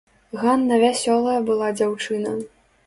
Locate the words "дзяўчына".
1.81-2.31